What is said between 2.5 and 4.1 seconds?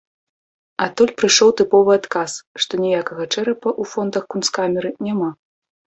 што ніякага чэрапа ў